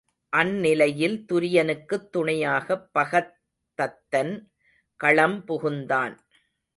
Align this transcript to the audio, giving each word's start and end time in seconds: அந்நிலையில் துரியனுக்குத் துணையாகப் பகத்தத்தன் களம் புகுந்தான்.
அந்நிலையில் 0.29 1.25
துரியனுக்குத் 1.33 2.09
துணையாகப் 2.09 2.89
பகத்தத்தன் 2.93 4.33
களம் 4.95 5.45
புகுந்தான். 5.47 6.15